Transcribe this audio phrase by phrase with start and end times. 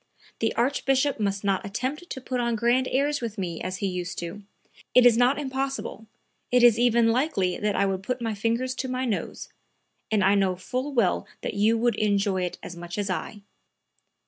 [0.39, 4.17] The Archbishop must not attempt to put on grand airs with me as he used
[4.17, 4.41] to;
[4.95, 6.07] it is not impossible,
[6.49, 9.49] it is even likely that I would put my fingers to my nose,
[10.09, 13.41] and I know full well that you would enjoy it as much as I."